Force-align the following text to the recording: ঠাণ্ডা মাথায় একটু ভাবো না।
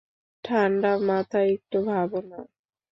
ঠাণ্ডা 0.43 0.91
মাথায় 1.07 1.49
একটু 1.55 1.77
ভাবো 1.87 2.19
না। 2.21 2.39